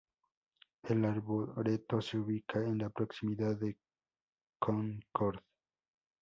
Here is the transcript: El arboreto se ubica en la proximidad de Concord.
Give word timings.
El 0.89 1.05
arboreto 1.05 2.01
se 2.01 2.17
ubica 2.17 2.57
en 2.57 2.79
la 2.79 2.89
proximidad 2.89 3.55
de 3.55 3.77
Concord. 4.57 5.39